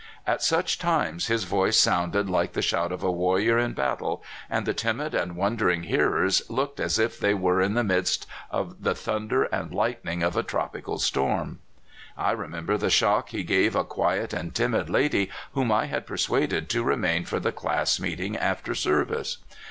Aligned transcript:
At 0.25 0.41
such 0.41 0.79
times 0.79 1.27
his 1.27 1.43
voice 1.43 1.77
sounded 1.79 2.27
like 2.27 2.53
the 2.53 2.63
shout 2.63 2.91
of 2.91 3.03
a 3.03 3.11
warrior 3.11 3.59
in 3.59 3.73
battle, 3.73 4.23
and 4.49 4.65
the 4.65 4.73
timid 4.73 5.13
and 5.13 5.35
wondering 5.35 5.83
hearers 5.83 6.41
looked 6.49 6.79
as 6.79 6.97
if 6.97 7.19
they 7.19 7.35
were 7.35 7.61
in 7.61 7.75
the 7.75 7.83
midst 7.83 8.25
of 8.49 8.81
the 8.81 8.95
thunder 8.95 9.43
and 9.43 9.71
lightning 9.71 10.23
of 10.23 10.35
a 10.35 10.41
tropical 10.41 10.97
storm. 10.97 11.59
I 12.17 12.31
remember 12.31 12.79
the 12.79 12.89
shock 12.89 13.29
he 13.29 13.43
gave 13.43 13.75
a 13.75 13.83
quiet 13.83 14.33
and 14.33 14.55
timid 14.55 14.89
lady 14.89 15.29
whom 15.53 15.71
I 15.71 15.85
had 15.85 16.07
persuaded 16.07 16.67
to 16.71 16.81
remain 16.83 17.23
for 17.25 17.39
the 17.39 17.51
class 17.51 17.99
meeting 17.99 18.35
after 18.35 18.73
service. 18.73 19.37